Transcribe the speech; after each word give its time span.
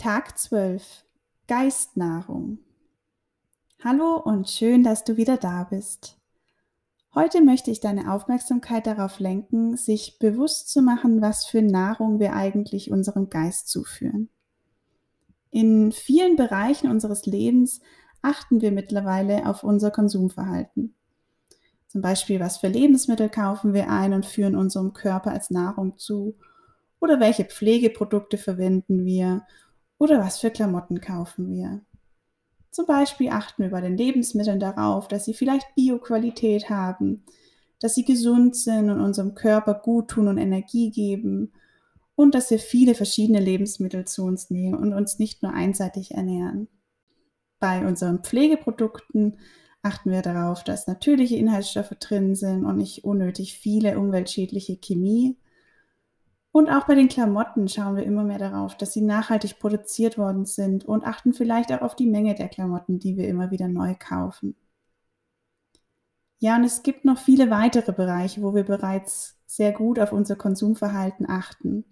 Tag 0.00 0.38
12 0.38 1.04
Geistnahrung. 1.46 2.60
Hallo 3.84 4.16
und 4.16 4.48
schön, 4.48 4.82
dass 4.82 5.04
du 5.04 5.18
wieder 5.18 5.36
da 5.36 5.64
bist. 5.64 6.16
Heute 7.14 7.42
möchte 7.42 7.70
ich 7.70 7.80
deine 7.80 8.10
Aufmerksamkeit 8.10 8.86
darauf 8.86 9.18
lenken, 9.20 9.76
sich 9.76 10.18
bewusst 10.18 10.70
zu 10.70 10.80
machen, 10.80 11.20
was 11.20 11.44
für 11.44 11.60
Nahrung 11.60 12.18
wir 12.18 12.32
eigentlich 12.32 12.90
unserem 12.90 13.28
Geist 13.28 13.68
zuführen. 13.68 14.30
In 15.50 15.92
vielen 15.92 16.34
Bereichen 16.34 16.90
unseres 16.90 17.26
Lebens 17.26 17.82
achten 18.22 18.62
wir 18.62 18.72
mittlerweile 18.72 19.46
auf 19.46 19.64
unser 19.64 19.90
Konsumverhalten. 19.90 20.94
Zum 21.88 22.00
Beispiel, 22.00 22.40
was 22.40 22.56
für 22.56 22.68
Lebensmittel 22.68 23.28
kaufen 23.28 23.74
wir 23.74 23.90
ein 23.90 24.14
und 24.14 24.24
führen 24.24 24.56
unserem 24.56 24.94
Körper 24.94 25.32
als 25.32 25.50
Nahrung 25.50 25.98
zu? 25.98 26.38
Oder 27.00 27.20
welche 27.20 27.44
Pflegeprodukte 27.44 28.38
verwenden 28.38 29.04
wir 29.04 29.42
oder 30.00 30.18
was 30.18 30.38
für 30.38 30.50
Klamotten 30.50 31.00
kaufen 31.00 31.52
wir? 31.52 31.82
Zum 32.70 32.86
Beispiel 32.86 33.28
achten 33.28 33.62
wir 33.62 33.70
bei 33.70 33.82
den 33.82 33.96
Lebensmitteln 33.96 34.58
darauf, 34.58 35.08
dass 35.08 35.26
sie 35.26 35.34
vielleicht 35.34 35.74
Bioqualität 35.74 36.70
haben, 36.70 37.24
dass 37.80 37.94
sie 37.94 38.04
gesund 38.04 38.56
sind 38.56 38.88
und 38.90 39.00
unserem 39.00 39.34
Körper 39.34 39.74
gut 39.74 40.08
tun 40.08 40.28
und 40.28 40.38
Energie 40.38 40.90
geben 40.90 41.52
und 42.14 42.34
dass 42.34 42.50
wir 42.50 42.58
viele 42.58 42.94
verschiedene 42.94 43.40
Lebensmittel 43.40 44.06
zu 44.06 44.24
uns 44.24 44.48
nehmen 44.50 44.74
und 44.74 44.94
uns 44.94 45.18
nicht 45.18 45.42
nur 45.42 45.52
einseitig 45.52 46.12
ernähren. 46.12 46.68
Bei 47.58 47.86
unseren 47.86 48.22
Pflegeprodukten 48.24 49.38
achten 49.82 50.10
wir 50.10 50.22
darauf, 50.22 50.64
dass 50.64 50.86
natürliche 50.86 51.36
Inhaltsstoffe 51.36 51.94
drin 52.00 52.34
sind 52.34 52.64
und 52.64 52.78
nicht 52.78 53.04
unnötig 53.04 53.58
viele 53.58 53.98
umweltschädliche 53.98 54.78
Chemie 54.78 55.36
und 56.52 56.68
auch 56.68 56.86
bei 56.86 56.94
den 56.96 57.08
Klamotten 57.08 57.68
schauen 57.68 57.96
wir 57.96 58.02
immer 58.02 58.24
mehr 58.24 58.38
darauf, 58.38 58.76
dass 58.76 58.92
sie 58.92 59.02
nachhaltig 59.02 59.58
produziert 59.60 60.18
worden 60.18 60.46
sind 60.46 60.84
und 60.84 61.04
achten 61.04 61.32
vielleicht 61.32 61.72
auch 61.72 61.82
auf 61.82 61.94
die 61.94 62.08
Menge 62.08 62.34
der 62.34 62.48
Klamotten, 62.48 62.98
die 62.98 63.16
wir 63.16 63.28
immer 63.28 63.50
wieder 63.50 63.68
neu 63.68 63.94
kaufen. 63.98 64.56
Ja, 66.40 66.56
und 66.56 66.64
es 66.64 66.82
gibt 66.82 67.04
noch 67.04 67.18
viele 67.18 67.50
weitere 67.50 67.92
Bereiche, 67.92 68.42
wo 68.42 68.54
wir 68.54 68.64
bereits 68.64 69.38
sehr 69.46 69.72
gut 69.72 69.98
auf 69.98 70.12
unser 70.12 70.36
Konsumverhalten 70.36 71.28
achten. 71.28 71.84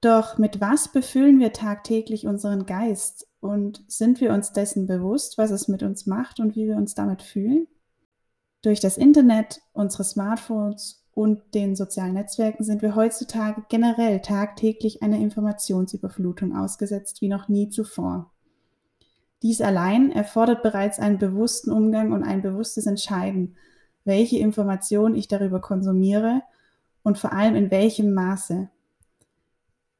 Doch 0.00 0.36
mit 0.36 0.60
was 0.60 0.88
befüllen 0.88 1.38
wir 1.38 1.52
tagtäglich 1.52 2.26
unseren 2.26 2.66
Geist 2.66 3.26
und 3.40 3.82
sind 3.86 4.20
wir 4.20 4.34
uns 4.34 4.52
dessen 4.52 4.86
bewusst, 4.86 5.38
was 5.38 5.50
es 5.50 5.68
mit 5.68 5.82
uns 5.82 6.04
macht 6.04 6.40
und 6.40 6.56
wie 6.56 6.66
wir 6.66 6.76
uns 6.76 6.94
damit 6.94 7.22
fühlen? 7.22 7.66
Durch 8.60 8.80
das 8.80 8.98
Internet, 8.98 9.62
unsere 9.72 10.04
Smartphones 10.04 11.03
und 11.14 11.54
den 11.54 11.76
sozialen 11.76 12.14
Netzwerken 12.14 12.64
sind 12.64 12.82
wir 12.82 12.96
heutzutage 12.96 13.64
generell 13.68 14.20
tagtäglich 14.20 15.02
einer 15.02 15.18
Informationsüberflutung 15.18 16.56
ausgesetzt 16.56 17.20
wie 17.20 17.28
noch 17.28 17.48
nie 17.48 17.68
zuvor. 17.70 18.32
Dies 19.42 19.60
allein 19.60 20.10
erfordert 20.10 20.62
bereits 20.62 20.98
einen 20.98 21.18
bewussten 21.18 21.70
Umgang 21.70 22.12
und 22.12 22.22
ein 22.24 22.42
bewusstes 22.42 22.86
Entscheiden, 22.86 23.56
welche 24.04 24.38
Informationen 24.38 25.14
ich 25.14 25.28
darüber 25.28 25.60
konsumiere 25.60 26.42
und 27.02 27.18
vor 27.18 27.32
allem 27.32 27.54
in 27.54 27.70
welchem 27.70 28.12
Maße. 28.12 28.68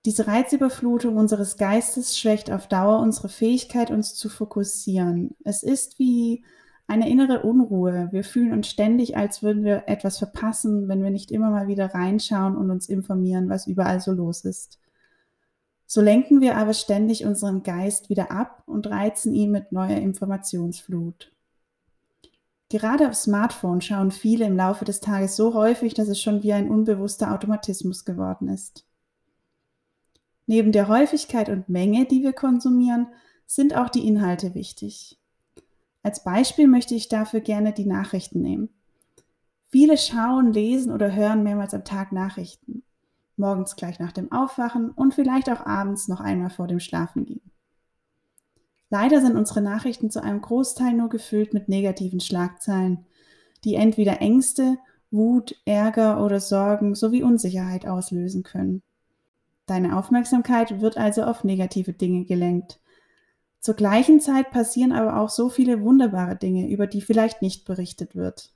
Diese 0.04 0.26
Reizüberflutung 0.26 1.16
unseres 1.16 1.56
Geistes 1.56 2.18
schwächt 2.18 2.50
auf 2.50 2.66
Dauer 2.66 3.00
unsere 3.00 3.28
Fähigkeit, 3.28 3.90
uns 3.90 4.14
zu 4.14 4.28
fokussieren. 4.28 5.34
Es 5.44 5.62
ist 5.62 5.98
wie 5.98 6.44
eine 6.86 7.08
innere 7.08 7.42
Unruhe. 7.42 8.08
Wir 8.12 8.24
fühlen 8.24 8.52
uns 8.52 8.68
ständig, 8.68 9.16
als 9.16 9.42
würden 9.42 9.64
wir 9.64 9.84
etwas 9.86 10.18
verpassen, 10.18 10.88
wenn 10.88 11.02
wir 11.02 11.10
nicht 11.10 11.30
immer 11.30 11.50
mal 11.50 11.66
wieder 11.66 11.94
reinschauen 11.94 12.56
und 12.56 12.70
uns 12.70 12.88
informieren, 12.88 13.48
was 13.48 13.66
überall 13.66 14.00
so 14.00 14.12
los 14.12 14.44
ist. 14.44 14.78
So 15.86 16.00
lenken 16.00 16.40
wir 16.40 16.56
aber 16.56 16.74
ständig 16.74 17.24
unseren 17.24 17.62
Geist 17.62 18.10
wieder 18.10 18.30
ab 18.30 18.62
und 18.66 18.86
reizen 18.86 19.34
ihn 19.34 19.50
mit 19.50 19.72
neuer 19.72 19.98
Informationsflut. 19.98 21.30
Gerade 22.70 23.08
auf 23.08 23.14
Smartphone 23.14 23.80
schauen 23.80 24.10
viele 24.10 24.46
im 24.46 24.56
Laufe 24.56 24.84
des 24.84 25.00
Tages 25.00 25.36
so 25.36 25.54
häufig, 25.54 25.94
dass 25.94 26.08
es 26.08 26.20
schon 26.20 26.42
wie 26.42 26.52
ein 26.52 26.70
unbewusster 26.70 27.32
Automatismus 27.32 28.04
geworden 28.04 28.48
ist. 28.48 28.86
Neben 30.46 30.72
der 30.72 30.88
Häufigkeit 30.88 31.48
und 31.48 31.68
Menge, 31.68 32.06
die 32.06 32.22
wir 32.22 32.32
konsumieren, 32.32 33.06
sind 33.46 33.76
auch 33.76 33.88
die 33.88 34.06
Inhalte 34.06 34.54
wichtig. 34.54 35.18
Als 36.04 36.22
Beispiel 36.22 36.68
möchte 36.68 36.94
ich 36.94 37.08
dafür 37.08 37.40
gerne 37.40 37.72
die 37.72 37.86
Nachrichten 37.86 38.42
nehmen. 38.42 38.68
Viele 39.70 39.96
schauen, 39.96 40.52
lesen 40.52 40.92
oder 40.92 41.12
hören 41.12 41.42
mehrmals 41.42 41.74
am 41.74 41.82
Tag 41.82 42.12
Nachrichten. 42.12 42.84
Morgens 43.36 43.74
gleich 43.74 43.98
nach 43.98 44.12
dem 44.12 44.30
Aufwachen 44.30 44.90
und 44.90 45.14
vielleicht 45.14 45.50
auch 45.50 45.64
abends 45.66 46.06
noch 46.06 46.20
einmal 46.20 46.50
vor 46.50 46.68
dem 46.68 46.78
Schlafengehen. 46.78 47.50
Leider 48.90 49.22
sind 49.22 49.34
unsere 49.34 49.62
Nachrichten 49.62 50.10
zu 50.10 50.22
einem 50.22 50.42
Großteil 50.42 50.92
nur 50.92 51.08
gefüllt 51.08 51.54
mit 51.54 51.68
negativen 51.68 52.20
Schlagzeilen, 52.20 53.06
die 53.64 53.74
entweder 53.74 54.20
Ängste, 54.20 54.78
Wut, 55.10 55.56
Ärger 55.64 56.22
oder 56.22 56.38
Sorgen 56.38 56.94
sowie 56.94 57.22
Unsicherheit 57.22 57.86
auslösen 57.86 58.42
können. 58.42 58.82
Deine 59.64 59.96
Aufmerksamkeit 59.96 60.82
wird 60.82 60.98
also 60.98 61.22
auf 61.22 61.44
negative 61.44 61.94
Dinge 61.94 62.26
gelenkt. 62.26 62.78
Zur 63.64 63.76
gleichen 63.76 64.20
Zeit 64.20 64.50
passieren 64.50 64.92
aber 64.92 65.18
auch 65.18 65.30
so 65.30 65.48
viele 65.48 65.80
wunderbare 65.80 66.36
Dinge, 66.36 66.68
über 66.68 66.86
die 66.86 67.00
vielleicht 67.00 67.40
nicht 67.40 67.64
berichtet 67.64 68.14
wird. 68.14 68.50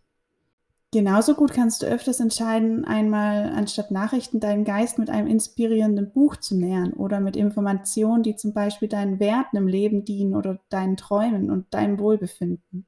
Genauso 0.92 1.34
gut 1.34 1.50
kannst 1.50 1.80
du 1.80 1.86
öfters 1.86 2.20
entscheiden, 2.20 2.84
einmal 2.84 3.50
anstatt 3.56 3.90
Nachrichten 3.90 4.38
deinen 4.38 4.64
Geist 4.64 4.98
mit 4.98 5.08
einem 5.08 5.26
inspirierenden 5.26 6.12
Buch 6.12 6.36
zu 6.36 6.58
nähern 6.58 6.92
oder 6.92 7.20
mit 7.20 7.36
Informationen, 7.36 8.22
die 8.22 8.36
zum 8.36 8.52
Beispiel 8.52 8.88
deinen 8.88 9.18
Werten 9.18 9.56
im 9.56 9.66
Leben 9.66 10.04
dienen 10.04 10.36
oder 10.36 10.60
deinen 10.68 10.98
Träumen 10.98 11.50
und 11.50 11.72
deinem 11.72 11.98
Wohlbefinden. 11.98 12.84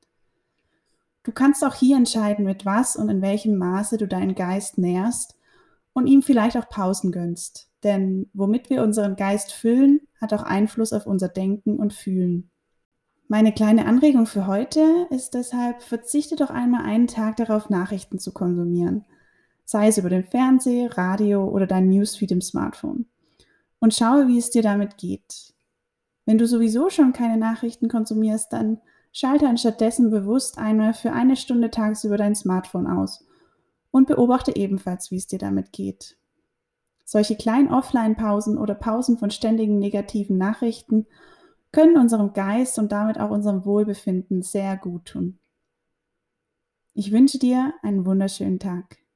Du 1.23 1.33
kannst 1.33 1.65
auch 1.65 1.75
hier 1.75 1.97
entscheiden, 1.97 2.45
mit 2.45 2.67
was 2.67 2.97
und 2.97 3.09
in 3.09 3.23
welchem 3.23 3.57
Maße 3.57 3.97
du 3.97 4.07
deinen 4.07 4.35
Geist 4.35 4.77
nährst 4.77 5.39
und 5.93 6.07
ihm 6.07 6.23
vielleicht 6.23 6.57
auch 6.57 6.69
Pausen 6.69 7.13
gönnst. 7.13 7.69
Denn 7.83 8.29
womit 8.33 8.71
wir 8.71 8.83
unseren 8.83 9.17
Geist 9.17 9.53
füllen, 9.53 10.01
hat 10.21 10.33
auch 10.33 10.43
Einfluss 10.43 10.93
auf 10.93 11.07
unser 11.07 11.29
Denken 11.29 11.79
und 11.79 11.93
Fühlen. 11.93 12.51
Meine 13.29 13.53
kleine 13.53 13.87
Anregung 13.87 14.27
für 14.27 14.47
heute 14.47 15.07
ist 15.11 15.35
deshalb, 15.35 15.83
verzichte 15.83 16.37
doch 16.37 16.51
einmal 16.51 16.85
einen 16.85 17.07
Tag 17.07 17.37
darauf, 17.37 17.71
Nachrichten 17.71 18.19
zu 18.19 18.33
konsumieren. 18.33 19.05
Sei 19.65 19.87
es 19.87 19.99
über 19.99 20.11
den 20.11 20.25
Fernseher, 20.25 20.97
Radio 20.99 21.49
oder 21.49 21.67
dein 21.67 21.89
Newsfeed 21.89 22.33
im 22.33 22.41
Smartphone. 22.41 23.07
Und 23.79 23.95
schaue, 23.95 24.27
wie 24.27 24.39
es 24.39 24.51
dir 24.51 24.63
damit 24.63 24.99
geht. 24.99 25.55
Wenn 26.27 26.39
du 26.39 26.47
sowieso 26.47 26.91
schon 26.91 27.13
keine 27.13 27.39
Nachrichten 27.39 27.89
konsumierst, 27.89 28.53
dann 28.53 28.81
schalte 29.13 29.49
anstattdessen 29.49 30.11
bewusst 30.11 30.59
einmal 30.59 30.93
für 30.93 31.13
eine 31.13 31.37
Stunde 31.37 31.71
tagsüber 31.71 32.17
dein 32.17 32.35
Smartphone 32.35 32.87
aus 32.87 33.25
und 33.91 34.07
beobachte 34.07 34.55
ebenfalls, 34.57 35.11
wie 35.11 35.17
es 35.17 35.27
dir 35.27 35.39
damit 35.39 35.73
geht. 35.73 36.17
Solche 37.05 37.37
kleinen 37.37 37.73
Offline-Pausen 37.73 38.57
oder 38.57 38.75
Pausen 38.75 39.19
von 39.19 39.31
ständigen 39.31 39.79
negativen 39.79 40.39
Nachrichten 40.39 41.07
können 41.73 41.97
unserem 41.97 42.33
Geist 42.33 42.79
und 42.79 42.93
damit 42.93 43.19
auch 43.19 43.31
unserem 43.31 43.65
Wohlbefinden 43.65 44.43
sehr 44.43 44.77
gut 44.77 45.07
tun. 45.07 45.39
Ich 46.95 47.11
wünsche 47.11 47.39
dir 47.39 47.75
einen 47.83 48.07
wunderschönen 48.07 48.59
Tag. 48.59 49.00